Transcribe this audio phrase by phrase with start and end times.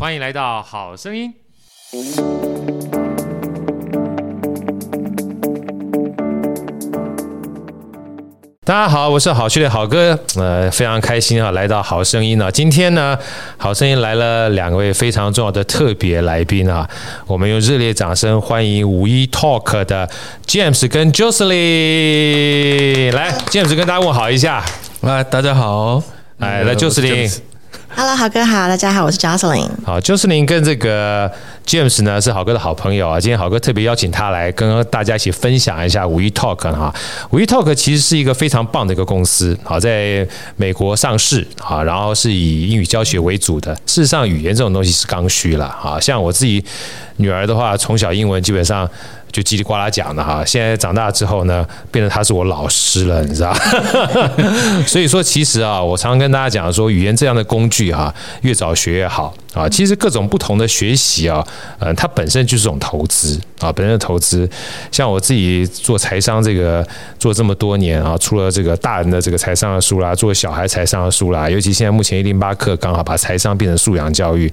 [0.00, 1.30] 欢迎来到好声音。
[8.64, 12.50] 大家好，我是好趣的好哥，呃，非常开心啊，来到好声音呢。
[12.50, 13.18] 今天呢，
[13.58, 16.88] 好声音来了两位非常重要的特别来宾啊，
[17.26, 20.08] 我们用热烈掌声欢迎五一 Talk 的
[20.46, 24.64] James 跟 Jocelyn，来，James 跟大家问好一下，
[25.02, 26.02] 来，大家好，
[26.38, 27.49] 哎，来，Jocelyn。
[27.96, 29.68] Hello，好哥好，大家好，我是 Jocelyn。
[29.84, 31.30] 好，Jocelyn 跟这个
[31.70, 33.20] James 呢是好哥的好朋友啊。
[33.20, 36.92] 今天好哥特别邀请他来跟大家一起分享一下五一 Talk 哈。
[37.30, 43.72] 五一 Talk 其实是一个非常棒的一个公司，好，在美国上市啊，然后是以英语教学为主的。
[43.86, 46.00] 事实上，语言这种东西是刚需了啊。
[46.00, 46.64] 像我自己
[47.18, 48.90] 女儿的话，从小英文基本上。
[49.32, 53.54] 就叽里呱啦讲的哈，现在长大之后呢，变成他是我老师了，你知道？
[54.84, 59.68] 所以说，其实啊，我常常跟大家讲说，语言这样的工具哈，越早学越好啊。
[59.68, 61.46] 其实各种不同的学习啊，
[61.78, 64.48] 呃，它本身就是种投资啊，本身的投资。
[64.90, 66.86] 像我自己做财商这个
[67.18, 74.52] 做这么多年啊，出了这个大人的这个财商的书啦，做小孩财商的书啦，尤其现在目前一零八课刚好把财商变成素养教育。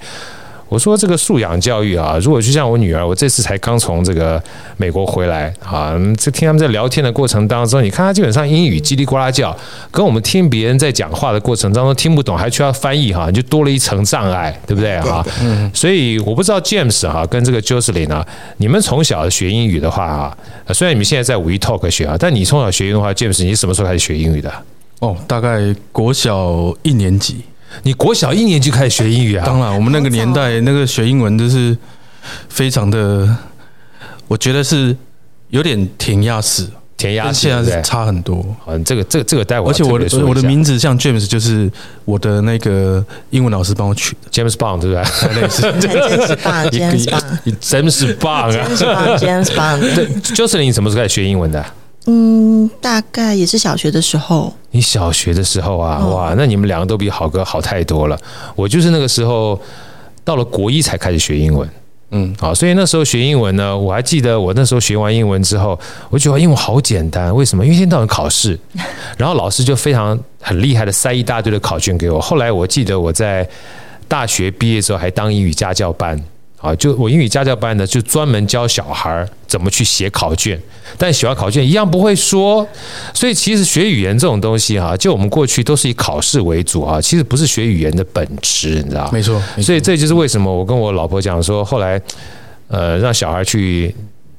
[0.70, 4.42] 我说这个素养教育啊，如果就像我女儿，我这次才刚从这个
[4.76, 9.56] 美国回来啊，这听他们在聊天的过程当中，你看她基本上英语叽里呱啦叫，
[9.92, 15.26] 跟我们听别人在讲话的过程当中听不懂，还需要翻译哈，就多了一层障碍，对不对哈？
[15.42, 15.72] 嗯。
[15.74, 18.26] 所以我不知道 James 哈跟这个 Jocelyn 呢，
[18.58, 20.38] 你们从小学英语的话啊，
[20.74, 24.52] 虽然你们现在在五一 Talk 学啊，但你从小学英语的话，James 你什么时候开始学英语的？
[25.00, 27.44] 哦，大概国小一年级。
[27.84, 29.46] 你国小一年就开始学英语啊？
[29.46, 31.78] 当然，我们那个年代那个学英文就是
[32.50, 33.28] 非常的，
[34.28, 34.96] 我觉得是
[35.50, 38.46] 有点填鸭式，填鸭式，现在是差很多。
[38.66, 41.72] 嗯，这个这个这个待会，而且我的我的名字像 James，就是
[42.06, 45.42] 我的那个英文老师帮我取的，James Bond，对不对？
[45.42, 51.64] 类似， James Bond，James Bond，你真是棒啊！James Bond，James Bond，对，Jocelyn，你什么时候开始学英文的？
[52.10, 54.54] 嗯，大概也是小学的时候。
[54.72, 58.18] 你小学的时候啊，哇，那你们两个都比好哥好太多了。
[58.56, 59.60] 我就是那个时候
[60.24, 61.70] 到了国一才开始学英文，
[62.12, 65.78] 嗯，好，所以那时候学英文呢，我还记得我那时候学完英文之后，
[66.10, 67.66] 我觉得英文好简单，为什么？
[67.66, 68.58] 因为一天到晚考试，
[69.18, 72.22] 然后老师就非常很厉害的塞一大堆的考卷给我。
[72.22, 73.46] 后来我记得我在
[74.08, 76.18] 大学毕业之后还当英语家教班。
[76.68, 80.60] 啊，就我英语家教班呢，就专门教小孩怎么去写考卷，
[80.98, 82.68] 但写完考卷一样不会说，
[83.14, 89.10] 所以其实学语言这种东西哈，就我们过去都是以考试为主啊，其实不是学语言的本质，你知道？
[89.14, 92.02] 没错，所以这就是为什么我跟我老婆讲说，后来
[92.68, 93.96] 呃让小孩去。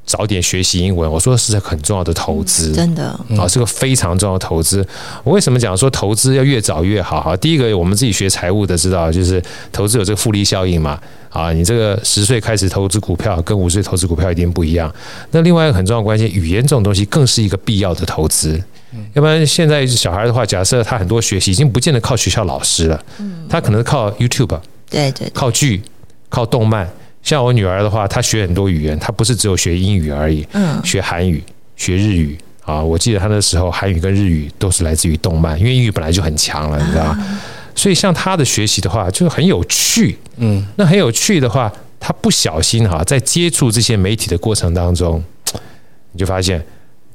[0.08, 4.82] 早点学习英文，我说是很重要的投资，真的啊，是个非常重要的投资。
[5.22, 7.20] 我为什么讲说投资要越早越好？
[7.20, 10.98] 哈，第一个我们自己学财务的知道，就是投资有这个复利效应嘛。
[11.30, 14.92] 啊，你这个十岁开始投资股票，跟五岁投资股票一定不一样。
[15.30, 18.62] 那另外一个很重要的关系，语言这种东西更是一个必要的投资。
[19.12, 23.04] 要不然现在小孩的话，假设他很多学习已经不见得靠学校老师了，
[23.48, 25.82] 他可能是靠 YouTube，对对，靠剧，
[26.30, 26.88] 靠动漫。
[27.22, 31.42] 像我女儿的话，她学很多语言，她不是只有学英语而已，嗯，学韩语、
[31.76, 32.80] 学日语啊。
[32.80, 37.40] 我记得她那时候韩语跟日语都是来自于动漫，因为英语本来就很强了，你知道吗？
[37.78, 45.22] 所以像他的学习的话，就是很有趣，嗯，那很有趣的话，他不小心哈，在接触这些媒体的过程当中，
[46.12, 46.62] 你就发现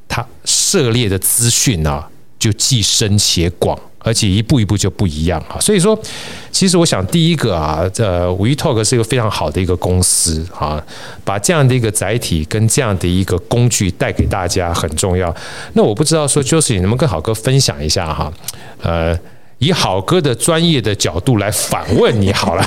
[0.08, 2.08] 他涉猎的资讯啊，
[2.40, 3.78] 就既深且广。
[4.06, 5.98] 而且一步一步就不一样哈，所以说，
[6.52, 10.84] 其实我想第一个啊，这五一 Talk 是一个非常好的一个公司啊，
[11.24, 15.34] 把这样的一个载体跟这样的一个工具带给大家很重要。
[15.72, 18.30] 那我不知道说，就是你能不能跟好哥分享一下哈？
[18.82, 19.18] 呃，
[19.64, 22.66] 以好哥的专业的角度来反问你好了，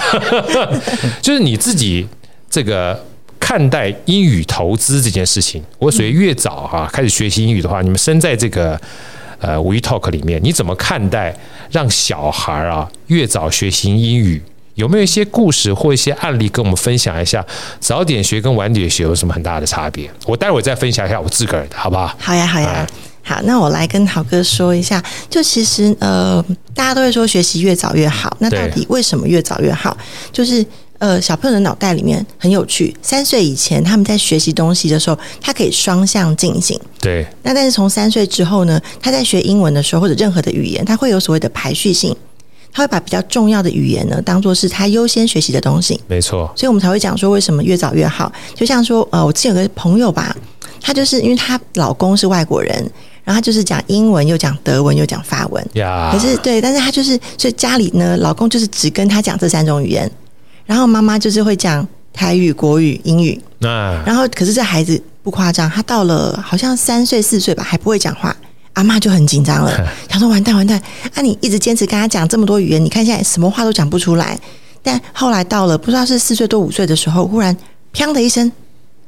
[1.21, 2.07] 就是你自己
[2.49, 2.99] 这个
[3.39, 8.81] 看待英语投资这件事情，我属于越早哈开始学习英语的话，你们身在这个。
[9.39, 11.37] 呃，五一 Talk 里面，你怎么看待
[11.71, 14.43] 让小孩啊越早学习英语？
[14.77, 17.45] 有没有一些故事或一些案例跟我们分享一下？
[17.79, 20.11] 早点学跟晚点学有什么很大的差别？
[20.25, 22.17] 我待会儿再分享一下我自个儿的，好不好？
[22.19, 22.87] 好呀，好呀，
[23.27, 23.43] 好。
[23.45, 26.43] 那我来跟豪哥说一下，就其实呃，
[26.73, 29.95] 大家都会说学习越早越好，那到底为什么越早越好？
[30.33, 30.65] 就是。
[30.99, 32.97] 呃，小朋友的脑袋里面很有趣。
[33.03, 36.81] 三岁以前，他们在学习东西的时候，他可以双向进行。
[37.03, 37.27] 对。
[37.43, 42.17] 那但是从三岁之后呢，他在学英文的时候，或者任何的语言，他会有所谓的排序性。
[42.73, 46.01] 他会把比较重要的语言呢，当做是他优先学习的东西。
[46.07, 46.51] 没错。
[46.57, 48.33] 所以我们才会讲说，为什么越早越好？
[48.55, 50.35] 就像说，呃，我之前有个朋友吧，
[50.81, 52.91] 他就是因为她老公是外国人，
[53.27, 55.69] 然后他就是讲英文，又讲德文，又讲法文。
[55.75, 56.11] 呀。
[56.13, 60.09] 可是对，但是他就是，所以家里呢，老公就是只跟他讲这三种语言。
[60.65, 63.41] 然后妈妈就是会讲台语、国语、英语。
[63.59, 68.35] 那然后可是这孩子不夸张，他到了好像三岁四岁吧，还不会讲话，
[68.75, 69.73] 阿妈就很紧张了，
[70.09, 70.81] 想说完蛋完蛋，
[71.13, 74.39] 啊你一直坚持跟他讲这么多语言，你看现在什么话都讲不出来。
[74.83, 77.57] 但后来到了不知道是四岁多五岁的时候，忽然
[77.93, 78.53] 砰的一声，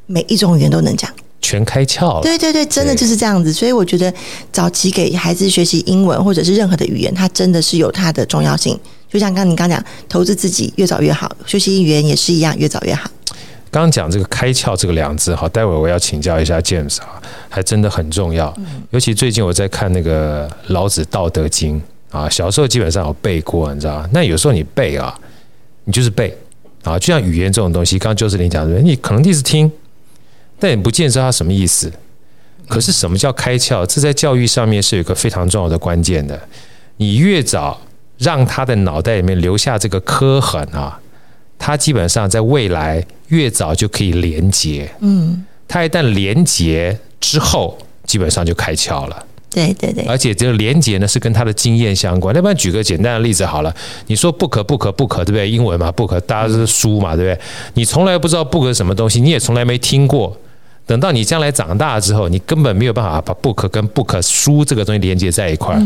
[0.07, 1.09] 每一种语言都能讲。
[1.41, 3.53] 全开窍了，对对对，真的就是这样子。
[3.53, 4.13] 所以我觉得
[4.53, 8.79] 早期给孩子学习英文或者是任何的语言，它真的是有它的重要性。
[9.11, 13.11] 就像刚刚你刚讲，投资自己越早越好，学习语言也是一样，越早越好。
[13.71, 18.55] 刚讲这个开窍这个两字，好，待会儿我要请教一下 James 啊，还真的很重要。
[18.91, 21.81] 尤其最近我在看那个老子《道德经》
[22.19, 24.09] 啊，小时候基本上有背过，你知道吗？
[24.13, 25.19] 那有时候你背啊，
[25.85, 26.37] 你就是背
[26.83, 29.71] 啊，就像语言这种东西，刚刚就是你讲的，你可能第一次听。
[30.59, 31.93] 但也不见得知道它什么意思。
[32.67, 33.87] 可是什么叫开窍？
[33.87, 36.39] 这在教育上面是有一个非常重要的关键的。
[36.99, 37.81] 你越早
[38.19, 41.01] 让他的脑袋里面留下这个刻痕啊，
[41.59, 44.91] 他基本上在未来越早就可以连接。
[45.01, 49.25] 嗯，他一旦连接之后，基本上就开窍了。
[49.49, 50.05] 对对对。
[50.05, 52.35] 而且这个连接呢，是跟他的经验相关。
[52.35, 53.75] 要不然举个简单的例子好了，
[54.09, 55.49] 你说 book book book 对不对？
[55.49, 57.41] 英文嘛，book 大家是书嘛，对不对？
[57.73, 60.37] 你从来不知道 book 是什么东西，你也从来没听过。
[60.89, 65.83] 等到你将来长大之后，你根本没有办法把 book 跟 book 书这个东西连接在一块儿。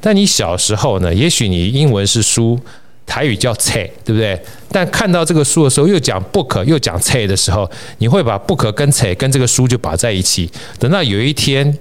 [0.00, 2.56] 但你小时候呢，也许你英文是书，
[3.04, 4.40] 台语叫菜，对不对？
[4.70, 7.68] 但看到这个书的时候，又讲 book 又讲菜的时候，
[7.98, 10.48] 你会把 book 跟菜跟这个书就绑在一起。
[10.78, 11.76] 等到有一天，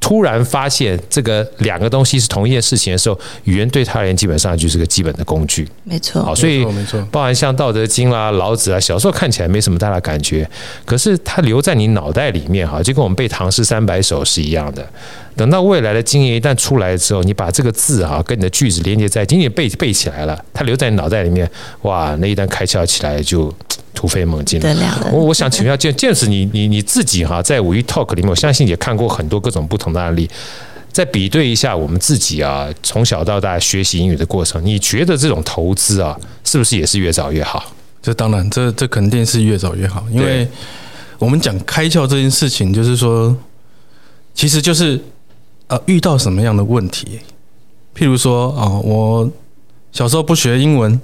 [0.00, 5.68] 突然发现这个两个东西是同一件事情的时候，语言对他而言基本上就是个基本的工具。
[5.84, 6.64] 没错，好，所以
[7.10, 10.48] 包含像《道德经》啦、老子啊，小时候看起来没什么大的感觉，
[10.84, 14.86] 可是它留在你脑袋里面哈，就跟我们背唐诗三百首是一样的。
[15.36, 21.48] 等到未来的经验一旦出来之后，你把这个字啊跟你的句子连接在，仅仅背背起来了，它留在你脑袋里面，
[21.82, 23.52] 哇，那一旦开窍起来就。
[23.94, 30.28] 突飞猛进了，我我想请教见见识你你你自己哈，在五一 Talk 里面，我相信也看过很多各种不同的案例，
[30.92, 37.64] 再比对一下我们自己啊，从小到大学习英语的过程，你觉得这种投资啊，是不是也是越早越好？
[38.00, 40.48] 这当然，这这肯定是越早越好，因为
[41.18, 43.36] 我们讲开窍这件事情，就是说，
[44.34, 45.00] 其实就是
[45.66, 47.20] 呃，遇到什么样的问题，
[47.96, 49.30] 譬如说啊，我
[49.92, 51.00] 小时候不学英文。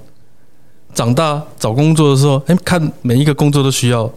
[0.93, 4.09] 长大找工作的时候，哎，看每一个工作都需要，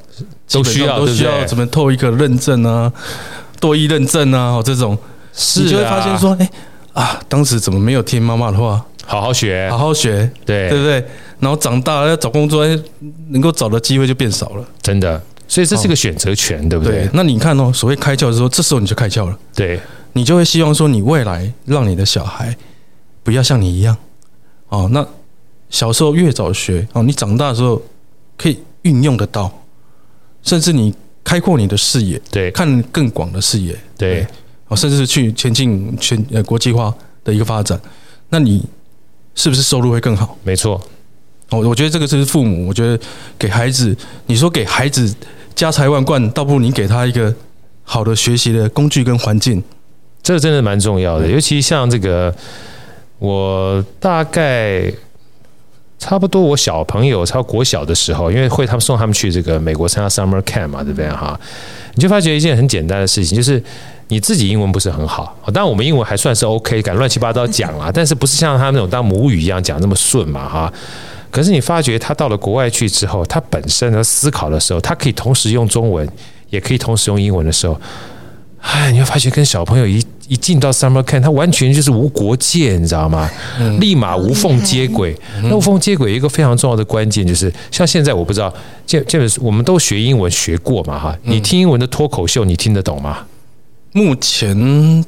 [0.49, 2.93] 都需要，都需要怎么透一个认证啊，
[3.61, 4.97] 多一认证啊，这种，
[5.57, 6.51] 你就会发现说，哎
[6.93, 11.05] 啊，当时怎么没有听妈妈的话，好好学，好好学，对，对不对？
[11.41, 12.67] 然后长大要找工作，
[13.29, 15.21] 能够找的机会就变少了，真的。
[15.47, 17.09] 所以这是个选择权，对不对？
[17.13, 19.81] 那你看哦，所谓开窍的时候，这时候你就开窍了，对，
[20.13, 22.57] 你就会希望说，你未来让你的小孩
[23.23, 23.97] 不要像你一样，
[24.69, 25.07] 哦，那。
[25.71, 27.79] 小时候越早学哦，你长大的时候
[28.39, 29.53] 可以运用得到，
[30.43, 30.95] 甚至你
[31.29, 34.27] 开阔你的视野，对，看更广的视野，对，
[34.69, 37.79] 哦，甚至是去前进全呃国际化的一个发展，
[38.31, 38.65] 那你
[39.35, 40.39] 是不是收入会更好？
[40.43, 40.81] 没错，
[41.51, 42.99] 我，我觉得这个是父母，我觉得
[43.39, 43.95] 给孩子，
[44.25, 45.15] 你说给孩子
[45.55, 47.35] 家财万贯，倒不如你给他一个
[47.83, 49.63] 好的学习的工具跟环境，
[50.23, 52.35] 这个真的蛮重要的，尤其像这个，
[53.19, 54.91] 我大概。
[55.99, 61.39] 差不多，我小朋友超国小的时候，因为会他们送他们去这个美国参加 summer camp 嘛，对不对哈？
[61.95, 63.61] 你就发觉一件很简单的事情，就是
[64.07, 70.73] 你自己英文不是很好，当然我们英文还算是 OK，敢乱七八糟讲啦， 但是不是像他们那种当母语一样讲那么顺嘛哈？
[71.31, 76.09] 可是你发觉他到了国外去之后，他本身的思考的时候，他可以同时用中文，
[76.51, 77.79] 也可以同时用英文的时候，
[78.61, 80.01] 哎，你会发觉跟小朋友一。
[80.29, 83.29] 一进到 summer camp，它完全就是无国界，你知道吗？
[83.81, 85.17] 立马无缝接轨。
[85.43, 88.53] 那无缝接轨一个非常重要的关键就是，像现在我不知道，
[88.87, 91.19] 这这本我们都学英文学过嘛哈？
[91.23, 93.25] 你听英文的脱口秀，你听得懂吗？
[93.93, 95.03] 目前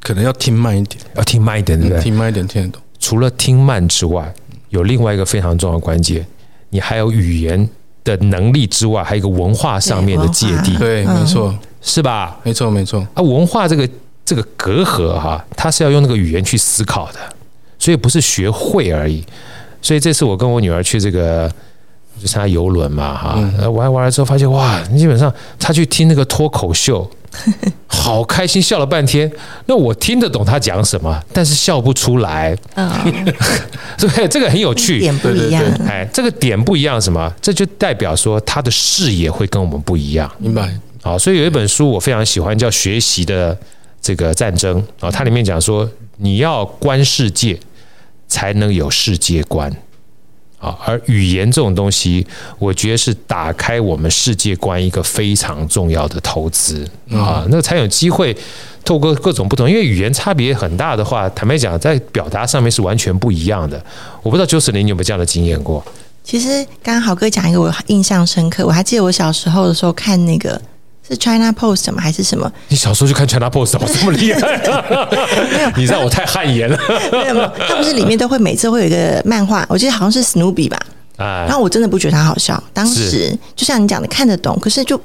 [0.00, 2.02] 可能要听慢一点，要听慢一点，对不对？
[2.02, 2.80] 听慢一点听得懂。
[2.98, 4.32] 除了听慢之外，
[4.70, 6.26] 有另外一个非常重要的关键，
[6.70, 7.68] 你还有语言
[8.02, 10.74] 的能力之外，还有一个文化上面的芥蒂。
[10.78, 12.38] 对，没错，是吧？
[12.42, 13.06] 没错，没错。
[13.12, 13.86] 啊，文化这个。
[14.28, 17.18] 这个隔阂哈，他是要用那个语言去思考的，
[17.78, 19.24] 所以不是学会而已。
[19.80, 21.50] 所以这次我跟我女儿去这个
[22.20, 27.10] 就参加游轮嘛 哈，玩玩了之后发现哇，基本上她去听那个脱口秀，
[27.86, 29.32] 好开心，笑了半天。
[29.64, 32.54] 那我听得懂她讲什么，但是笑不出来。
[33.96, 35.64] 对， 这个很有趣，点不一样。
[35.86, 37.32] 哎，这个点不一样，什么？
[37.40, 40.30] 这就代表说她的视野会跟我们不一样。
[40.36, 40.70] 明白？
[41.00, 43.54] 好，所以有一本书我非常喜欢，叫《学习的》。
[44.00, 47.58] 这个战争啊，它里面讲说，你要观世界，
[48.26, 49.70] 才能有世界观。
[50.58, 52.26] 啊，而语言这种东西，
[52.58, 58.36] 我觉得是打开我们世界观一个非常重要的投资啊，那个才有机会
[58.84, 63.80] 透过各种不同，因为语言差别很大的话，坦白讲，在表达上面是完全不一样的。
[64.20, 65.80] 我不知道 Jocelyn 你有没有这样的经验过？
[66.24, 70.60] 其实刚刚豪哥讲一个我印象深刻，我还记得我小时候的时候看那个。
[71.08, 72.02] 是 China Post 吗？
[72.02, 72.50] 还是什么？
[72.68, 73.86] 你小时候就看 China Post 吗？
[73.86, 74.40] 这么厉害？
[75.50, 76.78] 没有，你知道我太汗颜了。
[77.10, 80.78] 没有没有，他不是里面都会每次会有一个漫画，我记得好像是 Snoopy 吧。
[81.16, 85.00] 哎，然后我真的不觉得他好笑，当时就像你讲的看得懂，可是就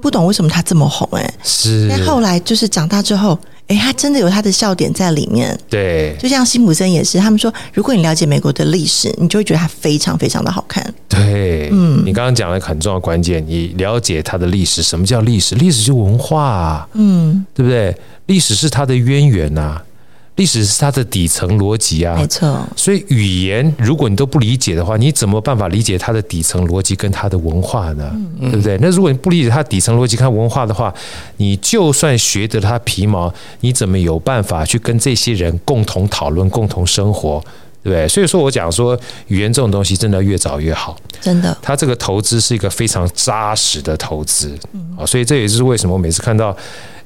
[0.00, 1.34] 不懂为什么他这么红哎。
[1.42, 1.88] 是。
[1.90, 3.38] 但后来就是长大之后。
[3.68, 5.56] 哎，他真的有他的笑点在里面。
[5.68, 10.82] 对，就像辛普森也是，他们说，如果你了解美国的历史，你就会觉得它非常非常的好看。
[11.06, 14.82] 对，嗯，你刚刚讲了一个很重要的关键，你了解它的历史。
[14.82, 15.54] 什么叫历史？
[15.54, 17.94] 历史就是文化，啊嗯，对不对？
[18.26, 19.84] 历史是它的渊源呐、啊。
[20.38, 22.64] 历史是它的底层逻辑啊，没错。
[22.76, 28.08] 所以语言，如果你都不理解的话，你怎么办法理解它的底层逻辑跟它的文化呢？
[28.40, 28.78] 对不对？
[28.80, 30.94] 那如果你不理解它底层逻辑跟文化的话，
[31.38, 37.42] 你就算学得它皮毛，你怎么有办法去跟这些人共同讨论、共同生活？
[37.82, 38.06] 对不对？
[38.06, 41.56] 所以说我讲说，语言这种东西真的越早越好，真的。
[41.60, 44.56] 它这个投资是一个非常扎实的投资
[44.96, 46.56] 啊，所以这也是为什么我每次看到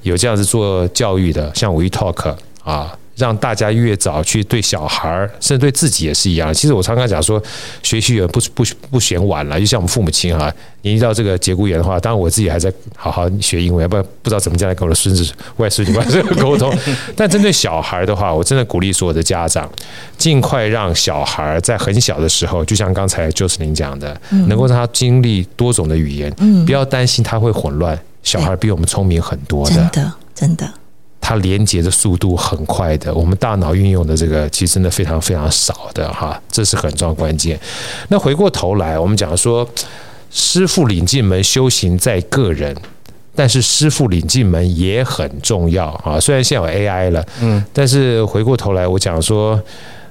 [0.02, 2.94] 有这样子做教育的，像 WeTalk 啊。
[3.16, 6.52] 让大家越早去对小孩儿，甚至对自己也是一样。
[6.52, 7.42] 其实我常常讲说，
[7.82, 9.60] 学习也不不不嫌晚了。
[9.60, 10.52] 就像我们父母亲哈，
[10.82, 16.74] 你遇到这个节骨眼的话，当然我自己还在好好学英文，不不知道怎么将来跟我的孙子、外孙女、外孙沟通。
[17.14, 19.70] 但针对小孩的话，我真的鼓励所有的家长，
[20.16, 26.32] 尽快让小孩在很小的时候，就像刚才 Jocelyn 讲的，能够让他经历多种的语言，
[26.64, 27.98] 不要担心他会混乱。
[28.22, 30.72] 小孩比我们聪明很多的，真的，真的。
[31.24, 37.58] 它连接的速度很快的，我们大脑运用的这个其实真的非常非常少的哈，这是很重要关键。
[38.08, 39.66] 那回过头来，我们讲说，
[40.32, 42.76] 师傅领进门，修行在个人，
[43.36, 46.18] 但是师傅领进门也很重要啊。
[46.18, 49.58] 虽然现在有 AI 了，嗯，但是回过头来，我讲说，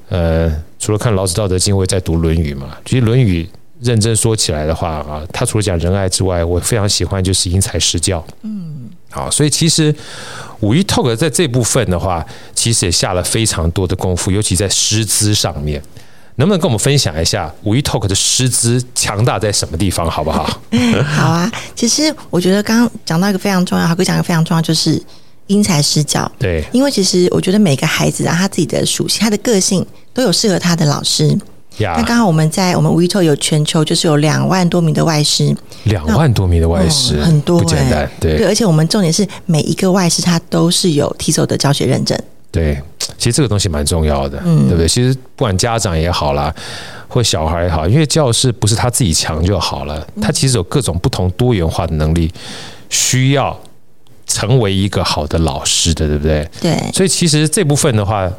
[0.07, 0.49] 呃，
[0.79, 2.77] 除了看老子《道德经》，我也在读《论语》嘛。
[2.85, 3.43] 其实《论语》
[3.81, 8.89] 认真说起来的话啊，它除了讲仁爱之外，我非常喜欢就是因材施教，嗯。
[9.11, 9.93] 好，所以其实
[10.61, 12.25] 五一 Talk 在这部分的话，
[12.55, 15.81] 其实也下了非常多的功夫，尤其在师资上面。
[16.37, 20.49] 能不能跟我们分享一下五一 Talk 的师资强大在什么地方，好不好？
[21.05, 24.99] 好啊，其实我觉得刚刚讲到一个非常重要，豪哥讲一个非常重要，就是
[25.47, 26.31] 因材施教。
[26.39, 31.37] 对，因为其实我觉得每个孩子啊，他自己的属性、他的个性都有适合他的老师。
[31.79, 38.37] 那刚好我们在我们 WeTalk 有全球就是有两万多名的外师，两万多名的外师，很多，不简单，对。
[38.37, 42.15] 对，而且我们重点是每一个外师他都是有 TESOL 的教学认证，
[42.51, 42.79] 对，
[43.17, 44.87] 其实这个东西蛮重要的，嗯，对不对？
[44.87, 46.53] 其实不管家长也好啦，
[47.07, 52.31] 或小孩也好，因为教师不是他自己强就好了，他其实有各种不同多元化的能力，
[52.89, 53.57] 需要
[54.27, 56.47] 成为一个好的老师的，对不对？
[56.61, 58.29] 对，所以其实这部分的话。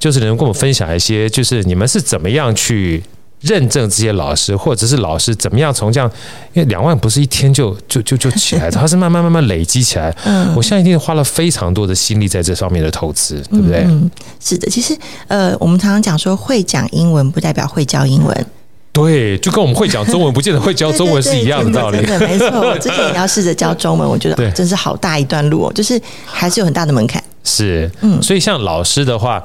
[0.00, 3.00] 就是能跟我们分享一些，就是你们是怎么样去
[3.42, 6.10] 认证这些老师，或者是老师怎么样从这样，
[6.52, 10.14] 因为两万不是一天就就就就起来的，它是慢慢慢慢累积起来。
[10.24, 13.84] 嗯，我现在一定花了非常多的心力在这方面的投资，对不对？
[13.86, 14.68] 嗯，是的。
[14.68, 14.96] 其实
[15.28, 18.46] 呃，我们常常讲说会讲英文不代表会教英文，
[18.92, 22.04] 对，就跟我们会讲中文不见得会教中文是一样的道理。
[22.04, 27.22] 对，没错， 我之前也要试着教中文，我觉得真是好大一段路哦，就是还是有很大的门槛。
[27.42, 29.42] 是，嗯，所以像老师的话。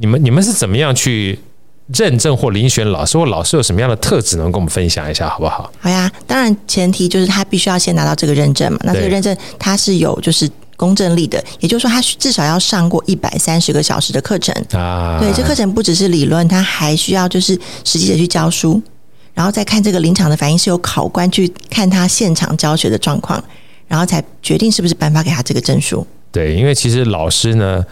[0.00, 1.38] 你们你们是怎么样去
[1.92, 3.16] 认证或遴选老师？
[3.16, 5.72] 或老师有什么样的特质，能跟我们分享一下，好不好？
[5.80, 8.78] 好呀，当然前提就是他必须要先拿到这个认证嘛。
[8.82, 15.18] 那这个认证它是有就是公正力的，也就是说他至少要上过一百三十个小时的课程啊。
[15.18, 18.80] 对，这课程不只是理论，他还需要就是实际的去教书，
[19.32, 23.42] 然后再看这个临场的反应，是由考官去看他现场教学的状况，
[23.88, 26.06] 然后才决定是不是颁发给他这个证书。
[26.30, 27.84] 对，因为其实老师呢。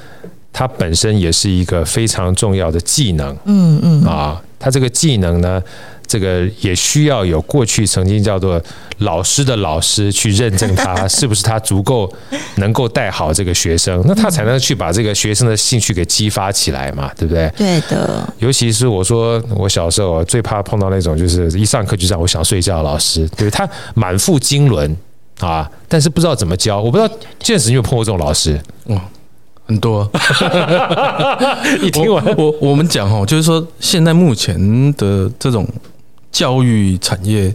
[0.58, 5.62] 它本身也是一个非常重要的技能，嗯嗯啊，它这个技能呢，
[6.06, 8.58] 这个也需要有过去曾经叫做
[9.00, 12.10] 老师的老师去认证他 是不是他足够
[12.54, 17.52] 能够带好这个学生，那他才能去把这个学生的兴趣给激发起来嘛，对不对？
[17.58, 18.26] 对的。
[18.38, 24.96] 尤其是我说我小时候最怕碰到那种就是一上课就让我想睡觉的老师，对他满腹经纶
[25.40, 28.58] 啊，但是不知道怎么教，我不知道见识你有碰过这种老师？
[28.86, 28.98] 嗯。
[29.66, 30.08] 很多，
[31.82, 32.24] 你听完。
[32.36, 35.66] 我我们讲哦，就是说现在目前的这种
[36.30, 37.54] 教育产业，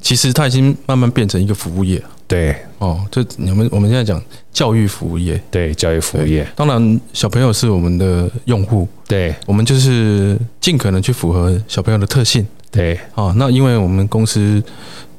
[0.00, 2.02] 其实它已经慢慢变成一个服务业。
[2.26, 2.54] 对。
[2.78, 4.22] 哦，就你们我们现在讲
[4.52, 14.62] 教育服务业，对教育服务业，当然小朋友是我们的用户，对，我们就是尽可能去符合小朋友的特性，对，哦，那因为我们公司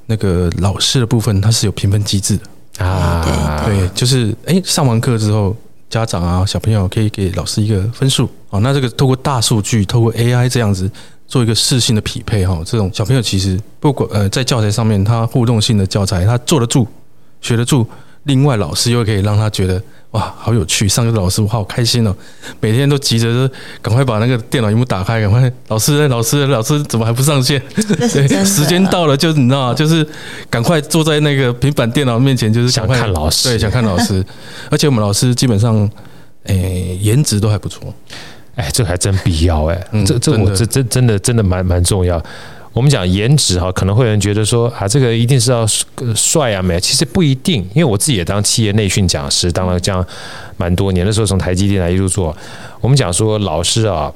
[0.05, 2.85] 那个老师的部分，它是有评分机制的。
[2.85, 5.53] 啊，对，就是哎，上完课之后，
[5.89, 10.89] 家长啊小朋友可以给老师一个分数，啊，那这个透过大数据，透过 AI 这样子
[11.27, 16.87] 做一个适性的匹配，哈，这种小朋友其实不管呃在教材上面，他互动性的教材，他坐得住，
[17.41, 17.85] 学得住，
[18.23, 19.81] 另外老师又可以让他觉得。
[20.11, 20.87] 哇，好有趣！
[20.87, 22.15] 上课的老师我好开心哦，
[22.59, 23.49] 每天都急着说
[23.79, 27.61] 赶快把那个电脑屏幕打开，赶快老师老师老师怎么还不上线？
[27.75, 30.03] 对， 时间到了就是你知道就是
[30.49, 34.25] 赶快坐在那个平板电脑面前，就是想看老师，对，想看老师。
[34.71, 35.75] 而且我们老师基本上，
[36.45, 37.93] 诶、欸，颜值都还不错。
[38.55, 42.21] 哎，这还真必要哎、嗯，这这我这真真的真的蛮蛮重要。
[42.71, 45.65] 我们讲颜值哈，可能会有人觉得说啊，这个一定是要
[46.15, 47.61] 帅啊美，其实不一定。
[47.73, 50.05] 因为我自己也当企业内训讲师，当了这样
[50.55, 52.35] 蛮多年的时候，从台积电来一路做。
[52.79, 54.13] 我们讲说老师啊，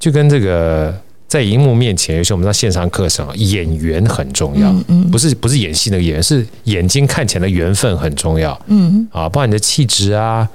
[0.00, 0.92] 就跟这个
[1.28, 4.70] 在荧幕面前，尤其我们在线上课程，演员很重要。
[5.10, 8.60] 不是不是演戏那个演员，是眼睛看起来的缘分很重要。
[8.66, 10.46] 嗯啊，包括你的气质啊、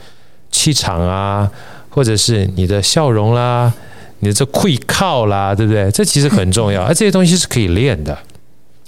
[0.52, 1.50] 气场啊，
[1.90, 3.74] 或者是你的笑容啦。
[4.20, 5.92] 你的这会靠啦，对不对？
[5.92, 8.18] 这其实很重要， 而这些东西是可以练的，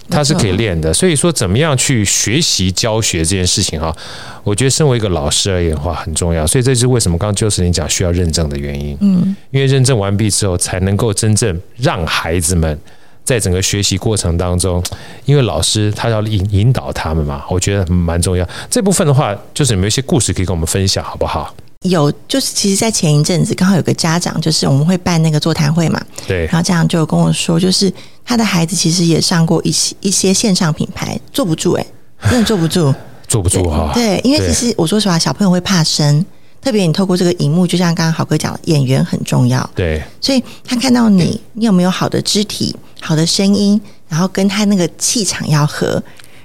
[0.09, 0.93] 它是可以练的。
[0.93, 3.95] 所以说，怎么样去学习教学这件事情哈，
[4.43, 6.47] 我觉得身为一个老师而言的话很重要。
[6.47, 8.97] 所以这就是为什么刚刚就是你讲需要认证的原因。
[9.01, 12.79] 嗯，因为认证完毕之后，才能够真正让孩子们
[13.23, 14.83] 在整个学习过程当中，
[15.25, 18.47] 因为老师他要引引导他们嘛，我觉得蛮重要。
[18.67, 21.53] 这部分的话，就是有没有一些故事可以跟我们分享，好不好？
[21.87, 27.89] 有，就是其实，在前一阵子，刚好有个家长，就是我们会办那个座谈会嘛，对，然后家长就跟我说，就是
[28.25, 31.87] 他的孩子其实也上过一些一些线上品牌，坐不住、欸，
[32.19, 32.93] 哎， 真的坐不住，
[33.29, 33.91] 坐不住哈。
[33.93, 36.25] 对，因为其实我说实话，小朋友会怕生，
[36.61, 45.91] 特别你透过这个荧幕，就像刚刚豪哥讲的，演员很重要，对，所以他看到你，你有没有好的肢体、好的声音，然后跟他那个气场要合，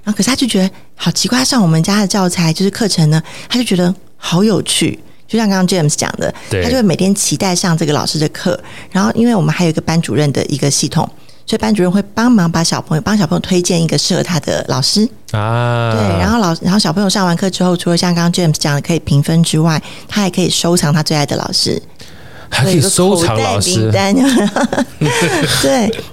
[0.04, 4.96] 然后可是他就觉得好奇怪，上我们家的教材就是课程呢，他就觉得好有趣。
[5.34, 8.56] 就像刚刚 James 讲的，他就会每天期待上这个老师的课。
[8.92, 11.04] 然后，因为我们还有一个班主任的一个系统，
[11.44, 15.92] 所以班主任会帮忙把小朋友帮小朋友推荐一个适合他的老师啊。
[15.92, 21.82] 对，然后老然后小朋友上完课之后，除了像刚刚 James 讲的可以评分之外，他还可以收藏他最爱的老师，
[22.48, 23.90] 还可以收藏老师。
[23.90, 24.12] 对，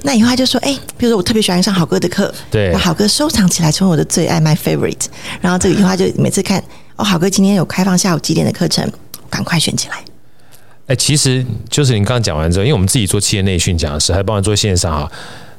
[0.02, 5.06] 那以后他就说：“哎，比如说我特别喜欢上好哥的课，对，把好哥收藏起来，成为我的最爱，my favorite。
[5.40, 6.60] 然后这个以后他就每次看。”
[6.98, 8.88] 哦，好哥今天有开放下午几点的课程，
[9.32, 9.96] 赶快选起来。
[10.88, 15.10] 哎，其实就是你刚刚讲完之后，因为我们自己做企业内训讲师，还帮忙做线上啊。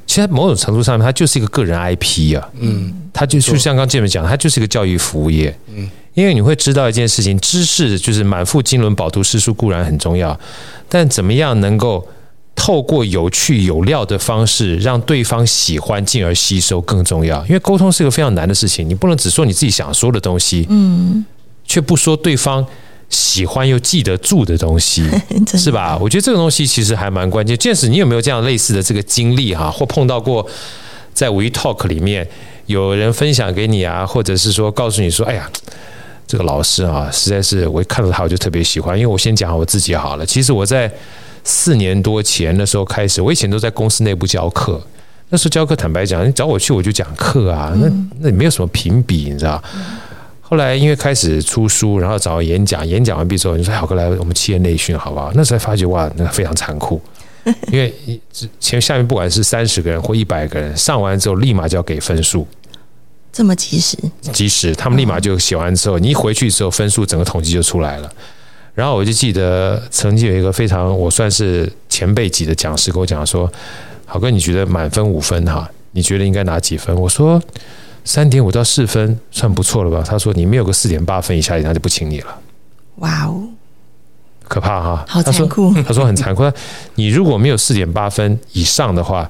[0.05, 2.49] 其实某种程度上面，它就是一个个人 IP 啊。
[2.59, 5.57] 嗯，它就就像刚刚建文讲，它就是一个教育服务业。
[5.73, 10.37] 嗯，因为你会知道一件事情，知识就是满腹经纶，饱读诗书固然很重要，
[10.87, 12.05] 但怎么样能够
[12.53, 17.43] 透过有趣有料的方式，让对方喜欢，进而吸收更重要。
[17.47, 20.67] 因为沟通是一个非常难的事情，你不能只说你自己想说的东西。
[20.69, 21.25] 嗯。
[21.65, 22.63] 却不说对方
[23.13, 25.07] 喜欢又记得住的东西，
[25.55, 25.97] 是吧？
[26.01, 27.55] 我觉得这个东西其实还蛮关键。
[27.57, 29.69] 见识你有没有这样类似的这个经历哈？
[29.69, 30.45] 或碰到过
[31.13, 32.27] 在 We Talk 里面
[32.65, 35.49] 有人分享给你啊，或者是说告诉你说：“哎呀，
[36.25, 40.25] 这个老师啊，实在是我一看到他我就特别喜欢。”因为我先讲我自己好了。
[40.25, 40.91] 其实我在
[41.43, 44.81] 四年多前的时候开始，我以前都在公司内部教课。
[45.29, 47.87] 那时候教课，坦白讲，你找我去我就讲课啊，那
[48.19, 49.61] 那也没有什么评比，你知道。
[50.53, 55.31] 后来因为开始出书，然后找演讲，演讲完毕之后，你说好哥来我们企业内训好不好？
[55.33, 57.01] 那时候发觉哇，那个非常残酷，
[57.73, 57.91] 因为
[58.59, 62.45] 前下面不管是三十个人或一百个人，上完之后立马就要给分数，
[63.31, 63.97] 这么及时？
[64.31, 68.13] 及时，他们立马就写完之后，你一回去之后分数整个统计就出来了。
[68.75, 73.51] 然后我就记得曾经有一个非常我算是前辈级的讲师跟我讲说
[74.05, 77.41] ：“好哥，你觉得满分五分哈，你觉得应该拿几分？”我说。
[78.05, 80.03] 三点五到四分算不错了吧？
[80.05, 82.39] 他说：“你没有个四点八分以下，他就不请你了。”
[82.97, 83.47] 哇哦，
[84.47, 85.05] 可怕哈！
[85.07, 85.73] 好残酷。
[85.73, 86.43] 他说，他说很残酷。
[86.95, 89.29] 你如果没有四点八分以上的话，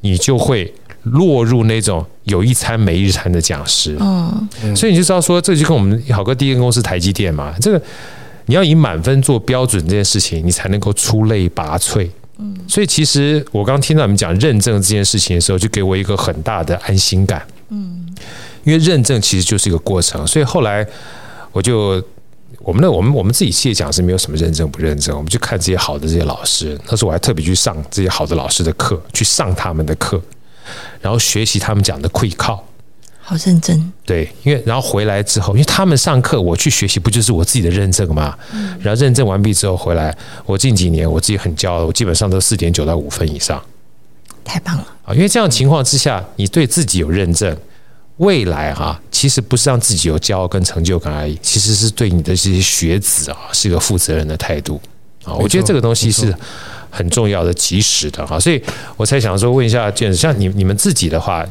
[0.00, 3.96] 你就会落入那种有一餐没一餐的讲师。
[4.00, 7.82] 嗯，所以你就知道说，这就跟我们好哥第一个公司台积电嘛，这个
[8.46, 12.08] 你要以满分做标准这件事情，你才能够出类拔萃。
[12.38, 17.42] 嗯，所以其实我刚听到你们讲认证这件事情的时候，就给我一个很大的安心感。
[17.68, 18.06] 嗯，
[18.64, 20.86] 因为认证其实就是一个过程，所以后来
[21.52, 22.02] 我就
[22.60, 30.20] 我们的我们我们自己企业讲是没有什么认证不认证，我们就看这些好的这些老师，那时候我还特别去上这些好的老师的课，去上他们的课，
[31.00, 32.64] 然后学习他们讲的会靠，
[33.20, 33.92] 好认真。
[34.04, 38.36] 对，因为然后回来之后，因为他们上课，我去学习，不就是我自己的认证吗？
[38.52, 38.78] 嗯。
[38.80, 43.60] 然后认证完毕之后回来，我近几年我自己很骄傲，我基本上都四点九到五分以上。
[44.46, 45.12] 太棒了啊！
[45.12, 47.56] 因为这样情况之下，你对自己有认证，
[48.18, 54.80] 未来哈、啊，其实不是让自己有骄傲跟成就感而已，其实是对你的这些学子啊，是一个负责任的态度
[55.24, 55.34] 啊。
[55.34, 56.34] 我觉得这个东西是
[56.90, 58.62] 很重要的、及时的哈，所以
[58.96, 61.46] 我才想说问一下 James，像你你们自己的话。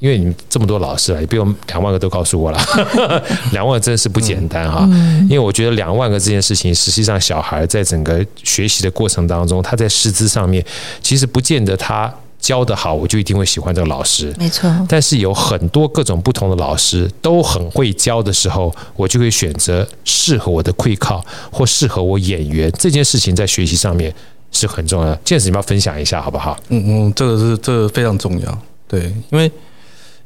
[0.00, 2.58] 因为你们这么多老师了，也不用两万个都告诉我了，
[3.52, 4.88] 两万个真的是不简单哈。
[5.24, 10.64] 因为我觉得两万个这件事情，实际上小孩在整个学习的过程当中，他在师资上面，
[11.02, 12.10] 其实不见得他
[12.40, 14.34] 教得好，我就一定会喜欢这个老师。
[14.38, 14.68] 没错。
[14.88, 24.12] 但是有很多各种不同的老师都很会教的时候，我就会选择适合我的会考或适合我演员这件事情，在学习上面
[24.50, 25.14] 是很重要的。
[25.24, 26.58] 这件事你们要分享一下好不好？
[26.68, 28.58] 嗯嗯，这个是这个非常重要。
[28.88, 29.50] 对，因为。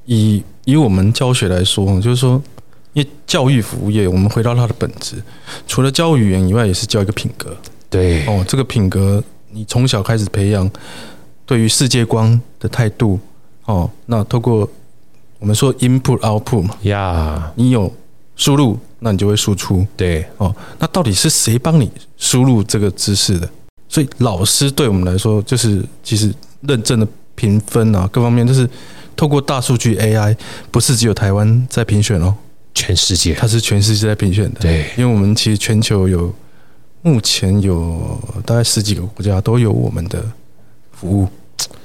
[0.06, 2.32] 以以我们教学来说，就是说，
[2.92, 5.16] 因为教育服务业，我们回到它的本质，
[5.66, 7.56] 除了教语言以外，也是教一个品格。
[7.88, 10.70] 对哦，这个品格，你从小开始培养，
[11.46, 13.18] 对于世界观的态度。
[13.64, 14.68] 哦，那透过
[15.38, 17.92] 我们说 input output 嘛，呀，你有
[18.36, 19.86] 输入，那你就会输出。
[19.96, 23.48] 对哦，那到底是谁帮你输入这个知识的？
[23.88, 28.68] 所以老师对我们来说，就是其实认证的评分啊，各方面都是。
[29.16, 30.36] 透过大数据 AI，
[30.72, 32.34] 不是只有台湾在评选哦，
[32.74, 34.58] 全世界，它是全世界在评选的。
[34.58, 36.34] 对，因为我们其实全球有
[37.00, 40.20] 目前有大概十几个国家都有我们的
[41.04, 41.28] 服务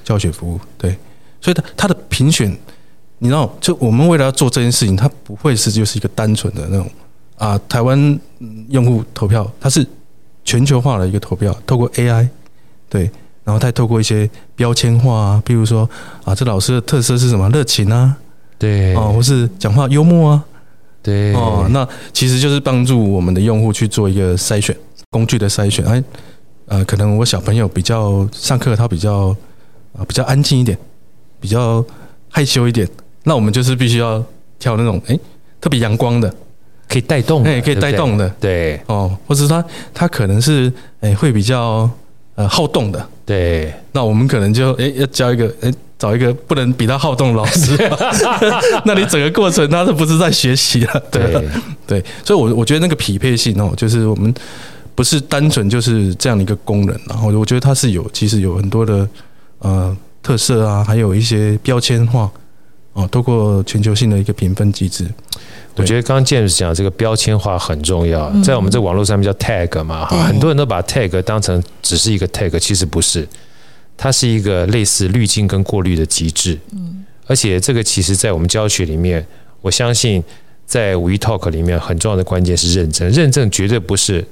[0.02, 0.58] 教学服务。
[0.78, 0.96] 对，
[1.40, 2.50] 所以它它的评选，
[3.18, 6.90] 你知道，就我们为了要做这件事情，它不会是就是一个单纯的那种
[7.36, 8.18] 啊，台湾
[8.70, 9.86] 用户投票，它是
[10.44, 12.26] 全球化的一个投票，透过 AI，
[12.88, 13.10] 对。
[13.42, 15.88] 然后再透过一些标签化啊，比如说
[16.24, 17.48] 啊，这老师的特色是什么？
[17.50, 18.14] 热情啊，
[18.58, 20.44] 对，哦，或是讲话幽默啊，
[21.02, 24.76] 对，哦，那其实就是帮助我们的用户去做一个筛选
[25.08, 25.84] 工具的筛选。
[25.86, 26.04] 哎，
[26.70, 29.34] 呃，可能我小朋友比较上课他比较
[29.92, 30.78] 啊比较安静一点，
[31.40, 31.84] 比较
[32.28, 32.88] 害羞一点，
[33.24, 34.24] 那我们就是必须要
[34.58, 35.18] 挑那种哎
[35.60, 36.32] 特别阳光的，
[36.88, 41.90] 可以带动，哎，可以带动的，对，哦，或者是他他可能是哎会比较。
[42.36, 47.76] 呃，好动的，对，那我们可能就诶要教一个诶找一个不能比他好动的老师，
[48.86, 51.02] 那你整个过程他是不是在学习啊？
[51.10, 51.46] 对
[51.86, 54.32] 对，所以，我我觉得那个匹配性哦，就是我们
[55.00, 59.08] 不是单纯就是这样的一个功能，然后我觉得它是有其实有很多的
[59.60, 62.30] 呃特色啊，还有一些标签化
[62.92, 65.08] 哦，透过全球性的一个评分机制。
[65.76, 73.26] 我觉得刚刚 James 讲这个标签化很重要，在我们这网络上面叫 tag 嘛，很多人都把 tag 当成只是一个 tag，其实不是，
[73.96, 76.58] 它是一个类似滤镜跟过滤的机制。
[76.72, 77.06] 嗯。
[77.26, 79.26] 而且这个其实在我们教学里面，
[79.62, 80.22] 我相信
[80.66, 84.22] 在五一 Talk 里面很重要的关键是认证，认证绝对不是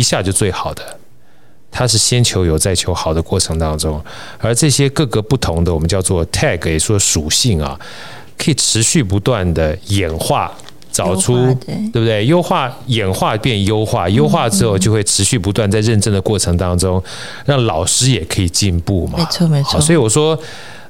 [0.00, 0.82] 一下就最好的，
[1.70, 4.02] 它是先求有再求好的过程当中，
[4.38, 7.78] 而这些各个不同的我们叫做 tag，也说属性啊，
[8.38, 10.50] 可以持续不断的演化。
[10.92, 12.26] 找出对，对不对？
[12.26, 17.00] 优化、演化变优化，优化之后就会持续不断在认证的过程当中，
[17.46, 19.16] 让老师也可以进步嘛。
[19.16, 19.80] 没错，没错。
[19.80, 20.36] 所以我说，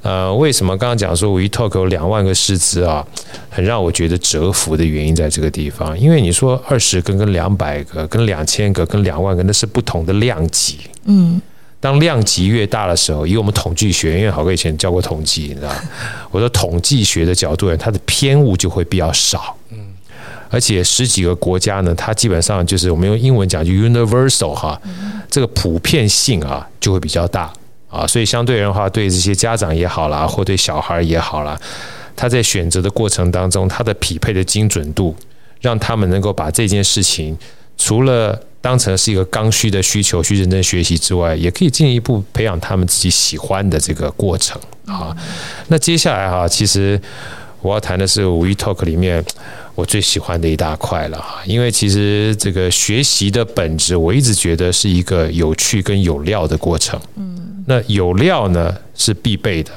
[0.02, 3.06] 呃，为什么刚刚讲说我一 Talk 有两万个师资啊，
[3.50, 5.98] 很让我觉得折服的原因在这个地方。
[5.98, 10.78] 因为你说二十个、跟两百个、跟两千个、跟两万个，那是不同的量级。
[11.04, 11.40] 嗯。
[11.82, 15.72] 当量级越大的时候，以我们统计学，因为郝哥以前教过统计，你知道，
[16.30, 19.56] 我说统计学的角度，它的偏误就会比较少。
[19.70, 19.78] 嗯。
[20.50, 24.80] 而且十几个国家呢，它基本上就是我们用英文讲就 universal 哈，
[25.30, 27.52] 这个普遍性啊就会比较大
[27.90, 31.58] 啊，所以相对的话，对这些家长也好啦，或对小孩也好啦，
[32.14, 35.16] 他在选择的过程当中，他的匹配的精准度，
[35.60, 37.36] 让他们能够把这件事情
[37.76, 45.16] 除了当成是一个刚需的需求去认真学习之外，也可以进一步培养他们自己喜欢的这个过程啊。
[45.68, 47.00] 那接下来哈，其实
[47.60, 49.24] 我要谈的是五一 Talk 里面。
[49.74, 57.00] 我最喜欢的一大块了，因为其实这个学习的本质，我一直觉得是一个有趣跟有料的过程。
[57.16, 59.70] 嗯，那有料呢是必备的，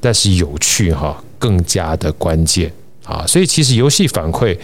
[0.00, 2.72] 但是有趣哈更加的关键。
[3.04, 4.58] 啊，所以其实游戏反馈，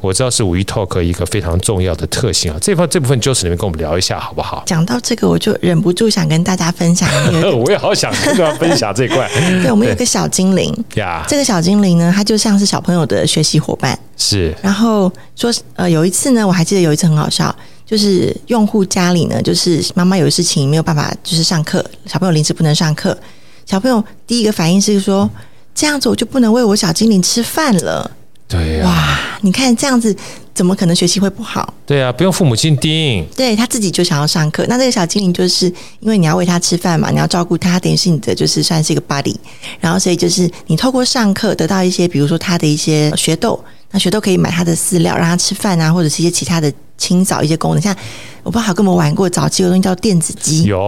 [0.00, 2.56] 我知道是五一 Talk 一个非常重要的特性啊。
[2.60, 4.62] 这方这部分就是你们跟我们聊一下好不好？
[4.64, 7.50] 讲到这个，我就忍不住想跟大家分享一个。
[7.56, 9.28] 我也好想跟大家分享这块。
[9.64, 13.98] 对，我们有个小精灵 呀，这个小精灵呢，它就像是小朋友的学习伙伴。
[14.18, 14.54] 是。
[14.60, 17.54] 然后说，呃，有一次呢，我还记得有一次很好笑，
[17.86, 23.16] 就是用户家里呢，就是妈妈有事情没有办法，就是上课，小朋友临时不能上课，
[23.64, 25.30] 小朋友第一个反应是说。
[25.74, 28.10] 这样子我就不能喂我小精灵吃饭了
[28.48, 30.12] 对呀、啊，哇，你看这样子
[30.52, 31.72] 怎么可能学习会不好？
[31.86, 34.66] 对啊，不用父母亲盯，对他自己就想要上课。
[34.68, 35.66] 那这个小精灵就是
[36.00, 39.36] 因为你要喂他吃饭嘛，你要照顾他，等于是你的就是算是一个 buddy。
[39.78, 43.62] 然后所以就是你透过上课得到一些，比如说他的一些学豆。
[43.90, 47.80] 那学都可以买他的饲料，让他吃饭啊，或者是一些其他的清扫一些功能。
[47.80, 47.94] 像
[48.42, 50.78] 我不知道跟我们玩过早期有东西叫电子鸡，有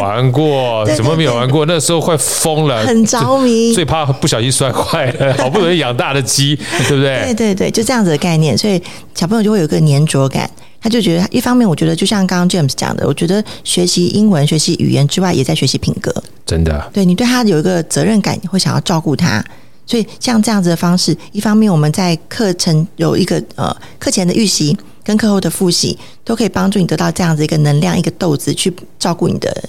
[0.00, 1.64] 玩过，怎么没有玩过？
[1.66, 7.24] 那时候快疯了， 很着迷，最怕不小心摔坏了，好不容易养大的鸡，对不对？
[7.26, 8.80] 对对对，就这样子的概念，所以
[9.14, 10.50] 小朋友就会有一个粘着感。
[10.82, 16.10] 他就觉得，一方面我觉得就像刚刚 James 讲的，我觉得学习英文、学习语言之外，也在学习品格。
[16.46, 19.44] 真的，对你对他有一个责任感，你会想要照顾他。
[19.90, 29.64] 所以像这样子的方式，一方面我们在课程有一个呃课前的预习跟课后的复习，都可以帮助你得到这样子一个能量，一个豆子去照顾你的、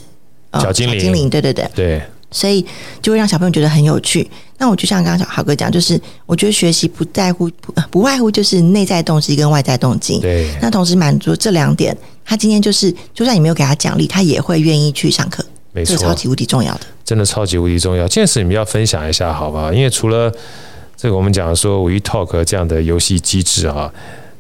[0.52, 1.00] 呃、小精灵。
[1.00, 2.00] 精灵，对对对对。
[2.30, 2.64] 所以
[3.02, 4.30] 就会让小朋友觉得很有趣。
[4.60, 10.20] 那我就像刚刚小豪哥讲，就是我觉得学习不在乎不不外乎就是内在动机跟外在动机。
[10.20, 10.48] 对。
[10.62, 15.44] 那同时满足这两点，他今天就是就算你没有给他奖励，他也会愿意去上课。
[15.74, 16.82] 没错，超级无敌重要的。
[17.04, 19.72] 真的超级无敌重要，这件事你们要分享一下，好不好？
[19.72, 20.32] 因为除了
[20.96, 23.92] 这个，我们讲说 WeTalk 这样的游戏机制啊，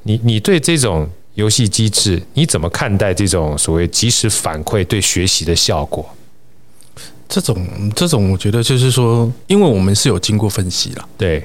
[0.04, 6.08] 你你对这种游戏机制，你怎么看待这种所谓及时反馈对学习的效果？
[7.28, 7.66] 这种
[7.96, 11.44] 这种，我觉得就是说，因为我们是有经过分析了，对，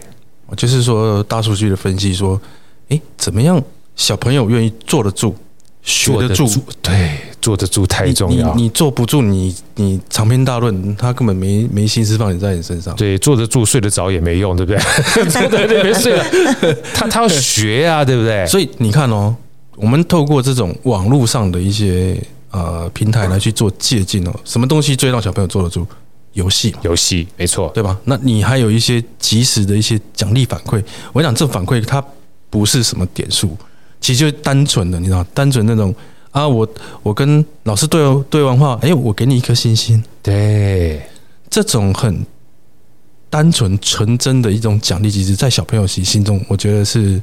[0.57, 2.41] 就是说大数据的分析说，
[2.89, 3.63] 诶，怎么样
[3.95, 5.35] 小朋友愿意坐得住？
[5.83, 6.49] 学得住，
[6.83, 7.17] 对，
[7.47, 8.53] 坐得住太重要。
[8.57, 12.93] 你你坐不住，你你长篇大论，他根本没没心思放你在你身上。
[12.97, 14.81] 对，坐得住，睡得着也没用，对不对？
[15.31, 16.25] 坐在那边睡了，
[16.93, 18.45] 他他要学啊，对不对？
[18.49, 19.33] 所以你看哦，
[19.77, 25.87] 我们透过这种网络上的一些呃平台来去做借鉴哦，什么东西最让小朋友坐得住？
[26.33, 27.97] 游戏，游戏，没错，对吧？
[28.03, 30.83] 那你还有一些及时的一些奖励反馈，
[31.13, 32.05] 我讲这反馈它
[32.51, 33.57] 不是什么点数。
[34.01, 35.95] 其实就是单纯的，你知道，单纯那种
[36.37, 36.69] 啊，我
[37.03, 41.01] 我跟老师对对完话，哎，我给你一颗星星，对，
[41.49, 42.15] 这种很
[43.31, 47.19] 单纯纯真的一种奖励机制，在小朋友心心中，我觉得是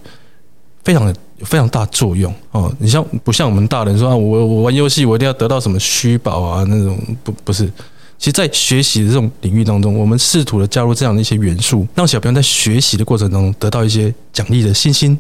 [0.84, 2.74] 非常非常大作用哦。
[2.80, 7.72] 你像不像我们大人说啊，我我玩游戏，我一定要得到什么虚宝啊那种，不不是。
[8.18, 15.16] 其实，在学习的这种领域当中，我们试图的加入这样的一些元素，让小朋友在学习的过程当中得到一些奖励的信心。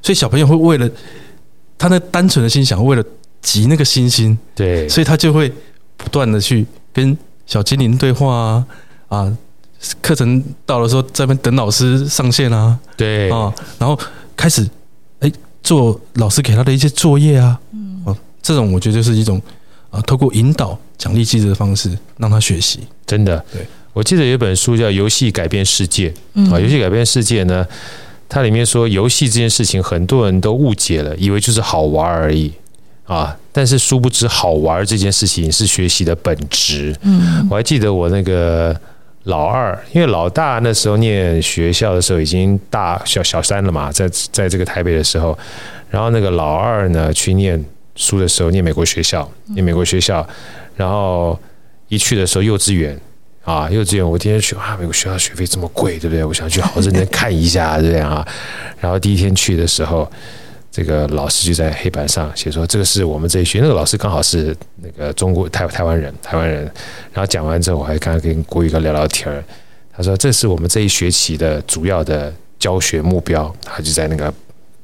[0.00, 0.88] 所以小朋友会为了
[1.76, 3.04] 他那单纯的心想，为了
[3.42, 5.52] 集那个星星，对，所以他就会
[5.96, 8.66] 不断的去跟小精灵对话啊
[9.08, 9.36] 啊，
[10.02, 13.30] 课程到的时候在那边等老师上线啊，对。
[13.30, 13.98] 啊，然后
[14.36, 14.68] 开始
[15.20, 19.40] 哎做老师给他的一些作业啊，嗯，啊，这种我觉得就是一种
[19.90, 26.12] 啊，透过引导奖励机制的方式让他学习，真的，对，我记得有一本书叫《游戏改变世界》，
[26.52, 27.66] 啊，游戏改变世界呢。
[28.30, 32.52] 它里面说，游戏这件事情很多人都误解了，以为就是好玩而已
[33.08, 33.36] 啊。
[33.50, 36.94] 但是殊不知，好玩这件事情是学习的本质。
[37.02, 38.78] 嗯，我还记得我那个
[39.24, 45.36] 老二，因为老大那时候念学校的时候已经大小小三了嘛，在在这个台北的时候，
[45.90, 47.62] 然后那个老二呢去念
[47.96, 50.24] 书的时候，念美国学校，念美国学校，
[50.76, 51.36] 然后
[51.88, 52.96] 一去的时候幼稚园。
[53.44, 56.22] 啊，幼稚园我天天去啊，美国学校学费这么贵，对不对？
[56.22, 58.22] 我想去好认真看一下，对不对啊？
[58.78, 60.06] 然后第一天去的时候，
[60.70, 66.64] 这个老师就在黑板上写说：“这个是我们这一学。”那个老师刚好是那个中国台台湾人，台湾人。
[67.12, 69.42] 然后讲完之后，我还刚刚跟国语哥聊聊天儿。
[69.92, 74.32] 他说：“这是我们这一学期的主要的教学目标。”他就在那个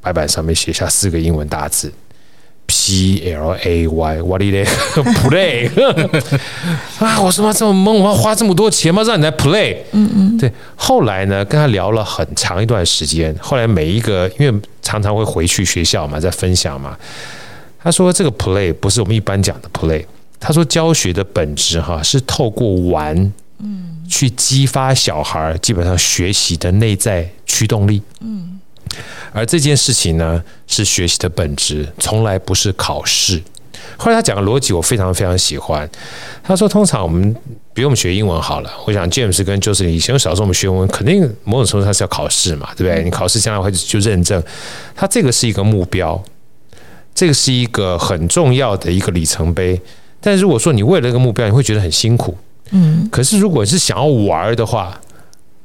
[0.01, 1.93] 白板上面写下四个英文大字。
[2.67, 5.71] P L A Y，what is it？Play
[6.99, 7.21] 啊！
[7.21, 9.03] 我说妈这么懵，我要花这么多钱吗？
[9.03, 9.77] 让你来 play？
[9.93, 10.51] 嗯嗯，对。
[10.75, 13.35] 后来呢，跟他聊了很长一段时间。
[13.41, 16.97] 后来每一个，因为常常会回去学校嘛，在分享嘛。
[17.83, 20.05] 他说这个 play 不是我们一般讲的 play。
[20.41, 23.15] 他说教学的本质哈是透过玩，
[23.61, 28.59] 嗯，去激发小孩基本上学习的内在驱动力，嗯。
[29.33, 33.43] 而这件事情呢，是学习的本质，从来不是考试。
[33.97, 35.89] 后来他讲的逻辑，我非常非常喜欢。
[36.43, 37.35] 他说，通常我们，
[37.75, 43.05] 比如我们学英文好了，我想 James 跟 Joseph 以前小时候我们学英文，肯定某种程度上是要考试嘛，对不对？
[43.05, 44.43] 你考试将来会就认证。
[44.97, 46.21] 他这个是一个目标，
[47.15, 49.81] 这个是一个很重要的一个里程碑。
[50.21, 52.37] 但如果说你为了一个目标，你会觉得很辛苦。
[52.71, 53.07] 嗯。
[53.13, 54.99] 可是如果是想要玩的话，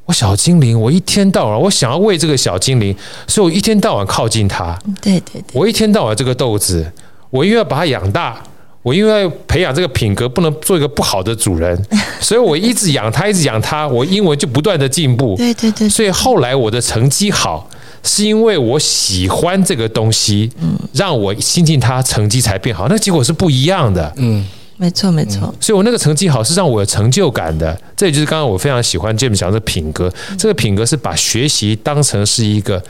[0.09, 2.95] 我小精灵，我一天到晚，我想要喂这个小精灵，
[3.27, 4.75] 所以我一天到晚靠近它。
[4.99, 6.91] 对对对，我一天到晚这个豆子，
[7.29, 8.41] 我又要把它养大，
[8.81, 11.79] 我因为培养这个品格，不能做一个不好的主人，
[12.19, 15.35] 所以我一直养它，一直养它，我英文就不断的进步。
[15.37, 15.87] 对对对。
[15.87, 17.69] 所以后来我的成绩好，
[18.01, 22.87] 是因为我喜欢这个东西，嗯，让我亲近它，成绩才变好。
[22.89, 24.11] 那结果是不一样的。
[24.17, 24.43] 嗯。
[24.81, 25.53] 没错，没错。
[25.59, 27.77] 所以，我那个成绩好是让我有成就感的。
[27.97, 30.09] 这也就是刚刚我非常喜欢 James 讲的品格。
[30.37, 32.81] 这个品格是把学习当成是一个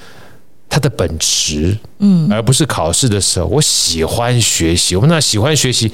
[0.70, 3.48] 它的本质，嗯，而不是考试的时候。
[3.48, 5.92] 我喜欢学习，我们那喜欢学习，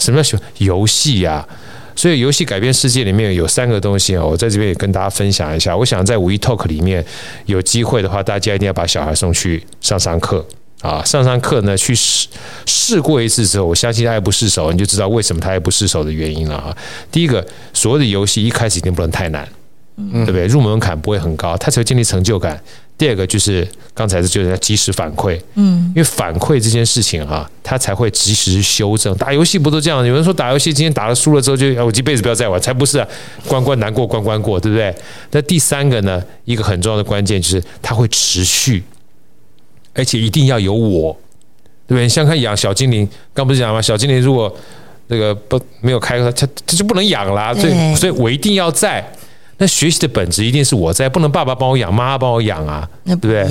[0.00, 0.42] 什么叫喜欢？
[0.58, 1.46] 游戏呀。
[1.94, 5.76] 所以，游戏改变世界里面有三个东西啊，我在这边也跟大家分享一下。
[5.76, 7.02] 我想在五一 Talk 里面
[7.44, 10.44] 有机会的话，大家一定要把小孩送去上上课。
[10.86, 12.28] 啊，上上课呢，去试
[12.64, 16.76] 试过一次之后，我相信爱不释手，你就知道为什么他爱不释手的原因了啊。
[17.10, 19.48] 第一个，所有的游戏一开始一定不能太难，
[19.96, 20.46] 嗯，对不对？
[20.46, 22.60] 入门槛不会很高，他才会建立成就感。
[22.96, 29.14] 第二个就是刚才是就是要及时反馈，嗯，因为反馈这件事情哈，他才会及时修正。
[29.16, 30.06] 打游戏不都这样？
[30.06, 33.06] 有人说打游戏今天打了输了之后就我这辈子不要再玩，才不是啊，
[33.46, 34.94] 关关难过关关过，对不对？
[35.32, 38.82] 那第三个呢，一个很重要的关键就是他会持续。
[39.96, 41.12] 而且一定要有我，
[41.86, 42.08] 对不对？
[42.08, 43.82] 像看养小精灵，刚不是讲吗？
[43.82, 44.54] 小精灵如果
[45.08, 47.52] 那个不没有开，它它就不能养啦。
[47.54, 49.04] 所以，所以我一定要在。
[49.58, 53.42] 那学习的本质一定是我在，不能爸爸帮我养，妈妈帮我养啊，对不对？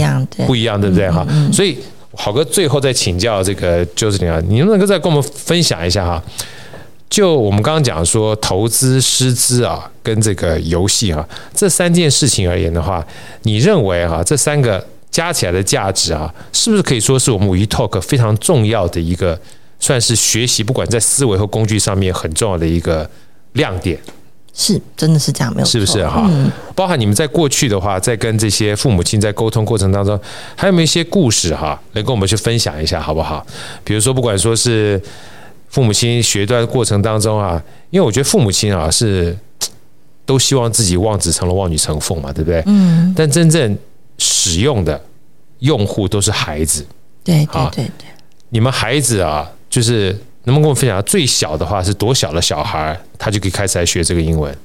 [0.45, 1.09] 不一样，对不对？
[1.09, 1.75] 哈，所以
[2.13, 6.23] 好哥最后再请教这个就是你啊，你能不能再跟我们分享一下哈？
[7.09, 13.03] 就我们刚刚讲说投资、师资啊，跟这个游戏啊，这三件事情而言的话，
[13.41, 14.85] 你认为哈这三个？
[15.15, 19.39] 加起来的价值啊，是不是可以说是我们五一 Talk 非常重要的一个，
[19.79, 23.09] 算是学习，不管在思维和工具上面很重要的一个
[23.53, 23.97] 亮点？
[24.53, 26.27] 是，真的是这样，没有，是不是哈？
[26.29, 30.19] 嗯，包含你们在过去的话，在跟这些父母亲在沟通过程当中，
[30.53, 33.47] 还有没有一些故事哈，能跟我们去分享一下，好不好？
[33.85, 35.01] 比如说，不管说是
[35.69, 39.33] 父母亲学段过程当中啊，因为我觉得父母亲啊是
[40.25, 42.61] 都希望自己望子成龙、望女成凤嘛，对不对？
[42.65, 43.13] 嗯。
[43.15, 43.77] 但真正
[44.17, 45.01] 使用的
[45.59, 46.85] 用户都是孩子，
[47.23, 48.07] 对对对对。
[48.49, 50.09] 你们孩子啊，就是
[50.43, 54.55] 能不能跟我分享最小的话是多小的小孩，他就可以开始来学这个英文？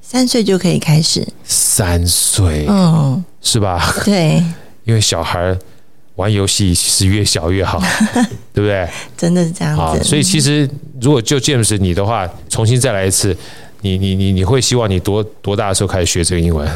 [0.00, 1.26] 三岁就可以开始。
[1.44, 3.92] 三岁，嗯，是吧？
[4.04, 4.42] 对，
[4.84, 5.56] 因为小孩
[6.14, 7.80] 玩游戏是越小越好，
[8.54, 8.88] 对不对？
[9.16, 10.04] 真的是这样子。
[10.04, 10.68] 所以其实
[11.00, 13.36] 如果就 James 你的话，重新再来一次，
[13.80, 16.70] 你你你你会希望你多多大的时候开始学这个英文？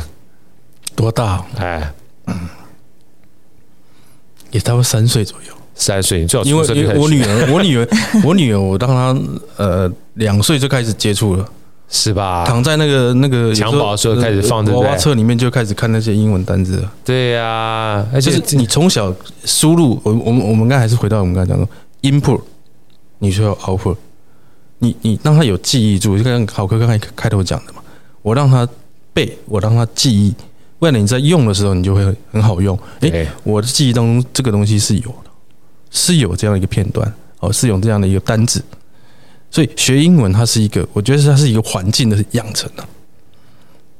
[0.96, 1.44] 多大？
[1.56, 1.92] 哎。
[2.28, 2.48] 嗯，
[4.52, 5.52] 也差不多三岁左右。
[5.80, 7.88] 三岁，你最好因为我女儿， 我女儿，
[8.24, 9.16] 我女儿，我当她
[9.56, 11.48] 呃两岁就开始接触了，
[11.88, 12.44] 是吧？
[12.44, 16.84] 躺在那个那个襁褓的时候开始放娃娃车里面，就开始看那些英文单字。
[17.04, 19.14] 对呀、啊，而且你从小
[19.44, 21.68] 输入，我我们我们刚才还是回到我们刚才讲的
[22.02, 22.40] input，
[23.20, 23.96] 你需要 output，
[24.80, 27.80] 你你让他有记忆住，就像好哥刚才开头讲的嘛，
[28.22, 28.68] 我让他
[29.14, 30.34] 背，我让他记忆。
[30.80, 32.78] 为了你在用的时候，你就会很好用。
[33.00, 35.30] 诶，我的记忆当中这个东西是有的，
[35.90, 38.62] 是有这样的一个片段，哦，是有这样的一个单字。
[39.50, 42.86] 所以学英文它是一个，我觉得它是一个环境的养成啊。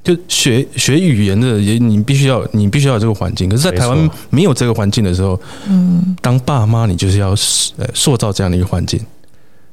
[0.05, 3.49] 就学学语言的，也你必须要，你必须要有这个环境。
[3.49, 7.31] 可是，在台湾没有这个环境的时候，嗯，当爸妈你就是要
[7.77, 9.01] 呃塑造这样的一个环境。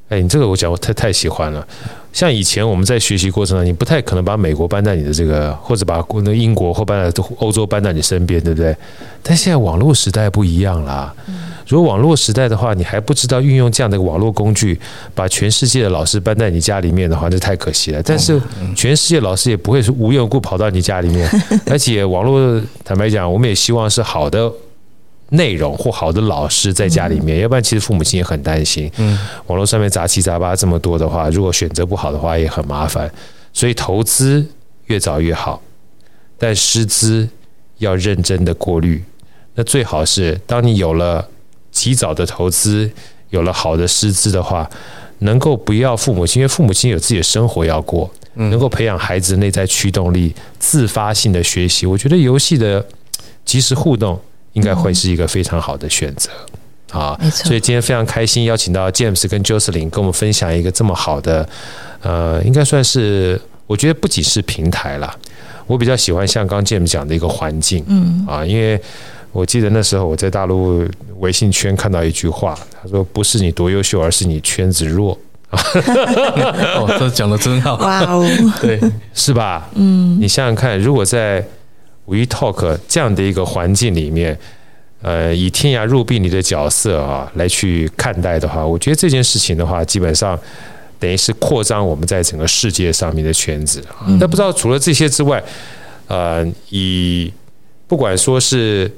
[0.09, 1.65] 哎，你这个我讲我太太喜欢了。
[2.13, 8.73] 像以前我们在学习过程中，你不太可能把美国搬在你的这个，或者把那英国或搬在欧洲搬到你身边，对不对？
[9.21, 11.13] 但现在网络时代不一样了。
[11.67, 14.79] 如果网络时代的话，你还不知道运用这样的网络工具，
[15.13, 18.01] 把全世界的老师搬在你家里面的话，那太可惜了。
[18.03, 18.39] 但是
[18.75, 21.27] 全世界老师也不会是无缘无故跑到你家里面，
[21.65, 24.49] 而且网络坦白讲，我们也希望是好的。
[25.29, 28.91] 内容或好的老师在家里面，要不然其实父母亲也很担心。
[28.97, 33.11] 嗯，网络上面杂七杂八这么多的话，如果选择不好的话，也很麻烦。
[33.51, 34.45] 所以投资
[34.85, 35.59] 越早越好，
[36.37, 37.27] 但师资
[37.79, 39.03] 要认真的过滤。
[39.55, 41.27] 那最好是当你有了
[41.71, 42.91] 及早的投资，
[43.31, 44.69] 有了好的师资的话，
[45.19, 51.87] 能够不要父母亲，因为父母亲有自己的生活要过，能够培养孩子内在驱动力、自发性的学习。
[51.87, 52.85] 我觉得游戏的
[53.43, 54.19] 及时互动。
[54.55, 56.29] 应该会是一个非常好的选择
[56.91, 57.17] 啊！
[57.31, 61.47] 所以今天非常开心邀请到 James 跟 Jocelyn 跟我们分享一个这么好的，
[62.01, 65.13] 呃，应该算是我觉得不仅是平台啦，
[65.67, 68.79] 我比较喜欢像刚 James 讲的一个环境，嗯啊，因为
[69.33, 70.87] 我记得那时候我在大陆
[71.19, 75.17] 微信圈看到一句话，他说不是你多优秀，而是你圈子弱
[75.49, 75.59] 啊！
[76.79, 78.25] 哦，这讲的真好，哇哦，
[78.61, 78.79] 对，
[79.13, 79.67] 是吧？
[79.75, 81.45] 嗯，你想想看，如果在
[82.05, 84.37] 五一 Talk 这样的一个环境里面，
[85.01, 90.39] 呃，以天涯若比邻的角色啊来去看待的话，我觉得这件事情的话，基本上
[90.99, 94.05] 等于是扩张我们在整个世界上面的圈子啊。
[94.19, 95.43] 那不知道除了这些之外，
[96.07, 97.31] 呃，以
[97.87, 98.91] 不管说是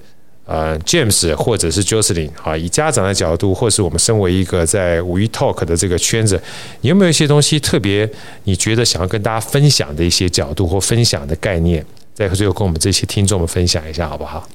[0.46, 6.42] 呃 James 或者是 Jocelyn 啊，以家长的角度，或是我们身为一个在五一 Talk 的这个圈子，
[6.82, 8.10] 有没有一些东西特别
[8.44, 11.86] 你觉得想要跟大家分享的一些角度或分享的概念，
[12.18, 14.48] 在最后跟我们这些听众们分享一下，好不好？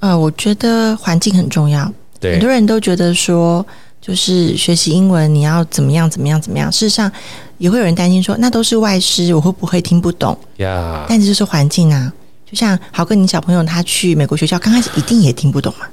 [0.00, 1.88] 呃，我觉得环境很重要。
[2.18, 3.64] 对，很多人都觉得说，
[4.00, 6.70] 就是学习英文你要怎么样怎么样怎么样。
[6.72, 7.10] 事实上，
[7.58, 10.36] 也会有人担心说，那都是外师，我会不会听不懂？
[10.56, 12.12] 呀，但这就是环境啊。
[12.44, 15.86] 就像豪哥，你小朋友他去美国学校，刚开始一定也听不懂嘛。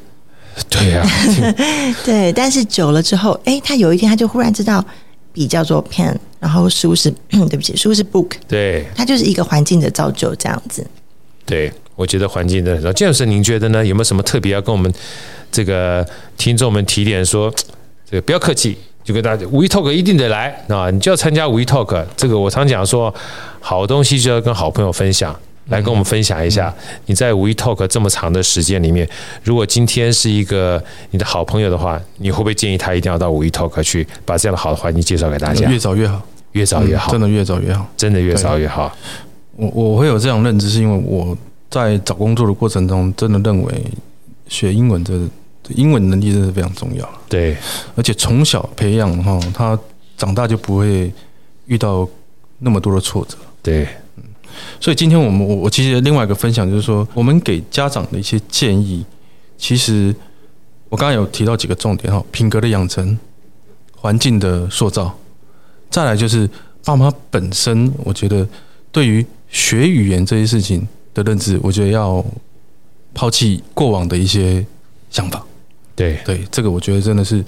[0.67, 1.07] 对呀、啊，
[2.03, 2.34] 对。
[2.34, 4.84] 但是久了之后，哎，他有一天他就忽然知道，
[5.32, 8.31] 笔叫做 pen，然后书是， 对不起，书是 book。
[8.49, 10.85] 对，它就是一个环境的造就，这样子。
[11.45, 11.71] 对。
[11.97, 12.93] 我觉得环境真的很重要。
[12.93, 13.85] 建老师，您觉得呢？
[13.85, 14.91] 有没有什么特别要跟我们
[15.51, 16.03] 这个
[16.35, 17.53] 听众们提点说？
[18.09, 20.89] 这个不要客气，就跟大家五一 talk 一定得来啊！
[20.89, 22.03] 你就要参加五一 talk。
[22.17, 23.13] 这个我常讲说，
[23.59, 25.37] 好东西就要跟好朋友分享，
[25.67, 26.73] 来跟我们分享一下。
[27.05, 29.07] 你在五一 talk 这么长的时间里面，
[29.43, 35.69] 如果今天是一个你的好朋友的话，你会不会建议他一定要到五一 talk 去，把这样的好的环境介绍给大家？
[35.69, 36.19] 越早越好，
[36.54, 38.95] 越早越好，真的越早越好，真的越早越好。
[39.56, 41.38] 我我会有这样认知，是因为我。
[41.72, 43.74] 在找工作的过程中，真的认为
[44.49, 45.18] 学英文这
[45.70, 47.10] 英文能力真的是非常重要。
[47.30, 47.56] 对，
[47.95, 49.80] 而且从小培养哈，他
[50.18, 51.10] 长大就不会
[51.68, 52.06] 遇到
[52.60, 53.38] 那么多的挫折。
[53.62, 53.88] 对，
[54.18, 54.24] 嗯，
[54.82, 59.06] 所以今天我们我我其实另外一个分享就是说，我们给家长的一些建议，
[59.58, 60.14] 其实
[60.89, 63.18] 我刚刚有提到几个重点哈，品格的养成、
[63.95, 65.18] 环境的塑造，
[65.91, 66.49] 再来就是
[66.83, 68.47] 爸妈本身，我觉得
[68.91, 70.87] 对于学语言这些事情。
[71.13, 72.25] 的认知，我觉得要
[73.13, 74.65] 抛弃过往的一些
[75.09, 75.43] 想法。
[75.93, 77.43] 对对，这个我觉得真的是，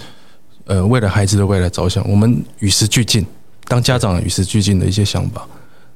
[0.65, 3.25] 呃，为了孩子的未来着想，我们与时俱进，
[3.69, 5.47] 当家长与时俱进的一些想法，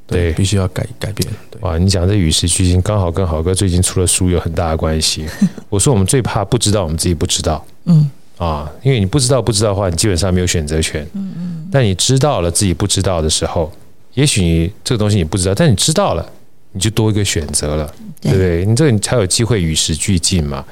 [0.05, 1.29] 对，必须要改改变。
[1.51, 5.25] 对哇，你讲这与时俱进，刚好跟豪哥最近出了书有很大的关系。
[5.67, 7.65] 我说我们最怕不知道，我们自己不知道。
[7.83, 11.05] 嗯啊，因为你不知道不知道的话，你基本上没有选择权。
[11.13, 11.69] 嗯嗯。
[11.71, 13.71] 但你知道了自己不知道的时候，
[14.13, 16.27] 也许你这个东西你不知道，但你知道了。
[16.73, 18.63] 你就多一个选择了，对不对？
[18.63, 20.63] 你这个你才有机会与时俱进嘛。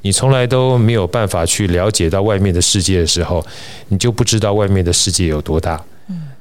[0.00, 3.44] 你从来都没有办法去了解到外面的世界的时候，
[3.88, 5.80] 你就不知道外面的世界有多大。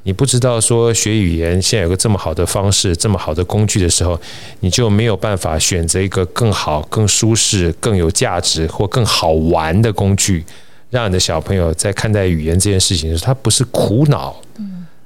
[0.04, 4.20] 你不知道说学语言现在有个这么好的方式、这么好的工具的时候，
[4.62, 10.44] 你就没有办法选择一个更好、更舒适、更有价值或更好玩的工具，
[10.92, 14.36] 让你的小朋友在看待语言这件事情的时，他不是苦恼，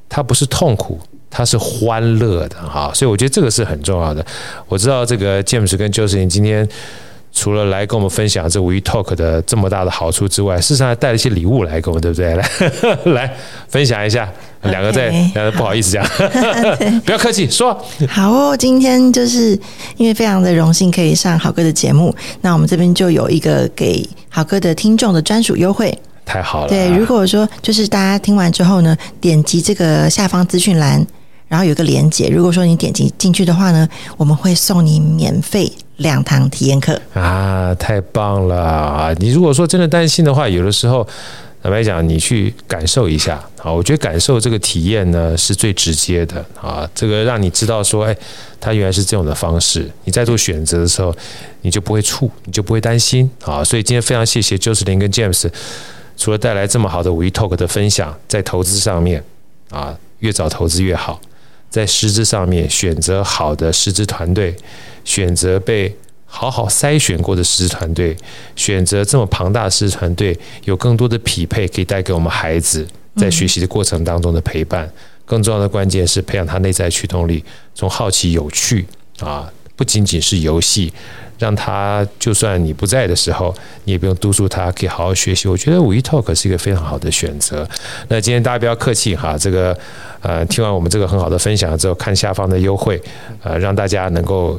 [0.10, 1.00] 他不是痛苦。
[1.38, 4.26] 他是欢乐的哈，所以我觉得这个是很重要的。
[4.70, 6.66] 我知道这个 James 跟 Joseph，你今天
[7.38, 12.34] 除了来跟我们分享这五一 Talk 的这么大的好处之外，事实上还带了一些礼物来给我们，对不对？
[12.34, 13.34] 来来
[13.68, 14.32] 分享一下，
[14.64, 16.04] 两个在两个不好意思讲，
[17.06, 17.78] 不要客气，说
[18.08, 18.56] 好哦。
[18.58, 19.52] 今天就是
[19.98, 25.96] 因为非常的荣幸可以上好哥的节目，那我们这边就有一个给好哥的听众的专属优惠。
[26.26, 31.06] 太好了，对，如果说就是大家听完之后呢，点击这个下方资讯栏。
[31.48, 37.74] 然后有一个连接，如果说你点击进去的话呢，我们会送你免费两堂体验课啊！
[37.76, 39.14] 太棒了啊！
[39.20, 41.08] 你如果说真的担心的话，有的时候
[41.64, 48.16] 坦白讲，你去感受一下啊，我觉得感受这个体验呢是最直接的啊，这个让你知道说，哎，
[48.60, 51.16] 它原来是这种的方式，你在做选择的时候，
[51.62, 53.64] 你就不会怵，你就不会担心啊。
[53.64, 55.50] 所以今天非常谢谢 Jocelyn 跟 James，
[56.18, 59.24] 除了带来这么好的五一 Talk 的分享，在投资上面
[59.70, 61.20] 啊，越早投资越好。
[61.68, 64.56] 在师资上面选择好的师资团队，
[65.06, 65.96] 选择被
[66.26, 68.18] 好好筛选过的师资团队，
[68.58, 72.86] 选择这么庞大的师资团队，有更多的匹配可以带给我们孩子
[73.16, 74.92] 在学习的过程当中的陪伴。
[75.26, 77.42] 更重要的关键是培养他内在驱动力，
[77.74, 78.86] 从好奇、有趣
[79.22, 80.92] 啊，不仅仅是游戏。
[81.38, 83.54] 让他就算你不在的时候，
[83.84, 85.50] 你也不用督促他，可以好好学习。
[85.50, 87.68] 我觉得五一 Talk 是一个非常好的选择。
[88.08, 89.78] 那今天大家不要客气哈，这个
[90.22, 93.02] 呃，听完我们这个很好的分享之后，看下方的优惠，
[93.44, 94.58] 呃，让大家能够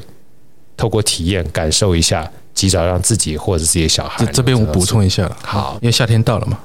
[0.76, 4.24] 透过体验感受一下，及早让自己或者自己的小孩。
[4.26, 6.58] 这边我补充一下了，好，因为夏天到了嘛，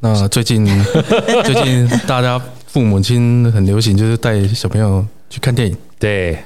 [0.00, 0.66] 那最近
[1.44, 5.76] 最近大家父母亲很流行，就是带小朋友去看电影。
[5.98, 6.38] 对，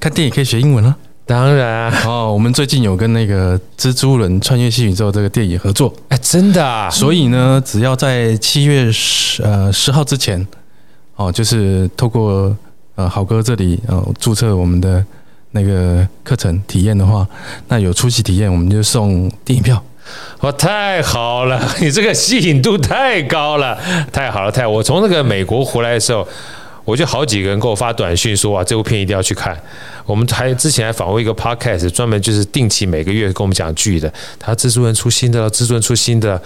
[0.00, 0.96] 看电影可以学英文啊。
[1.26, 6.90] 当然哦，我们最近有跟那个《蜘蛛人穿越新宇宙》这个电影合作，哎，真的啊！
[6.90, 10.46] 所以呢，只要在七月十呃十号之前，
[11.16, 12.54] 哦，就是透过
[12.96, 15.02] 呃好哥这里呃注册我们的
[15.54, 17.26] 那个课程体验的话，
[17.68, 19.82] 那有出席体验，我们就送电影票。
[20.40, 23.78] 哇，太好了， 你这个吸引度太高了，
[24.12, 24.66] 太好了，太！
[24.66, 26.26] 我从那个美国回来的时候，
[26.84, 29.56] 我就好几个人给我发短信说啊，这部片一定要去看。
[30.04, 34.12] 我们还之前还访问一个 podcast，专门就是定期每个月跟我们讲剧的。
[34.38, 36.40] 他蜘蛛人出新的了，蜘蛛人出新的。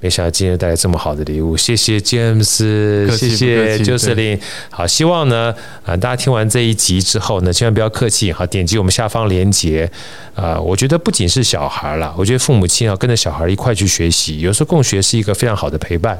[0.00, 4.38] 没想到今天带来这么好的礼物，谢谢 James，谢谢 Jocelyn。
[4.70, 9.90] 好，希望呢，啊，大家听完这一集之后呢，千万不要客气，好，点击我们下方链接。
[10.34, 16.18] 啊，我觉得不仅是小孩了，我觉得父母亲要跟着小孩一块去学习，有时候共学是一个非常好的陪伴。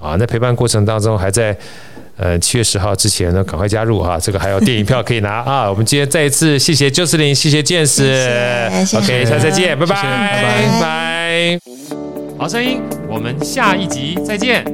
[0.00, 1.56] 啊，那陪伴过程当中还在。
[2.18, 5.68] 呃，七月十号之前呢，赶快加入哈，这个还有电影票可以拿 啊。
[5.68, 10.80] 我们今天再一次谢谢 Jocelyn，谢谢 James，OK，下次再见，拜拜，拜拜，拜
[11.58, 12.11] 拜。
[12.42, 14.64] 好声音，我们下一集再见。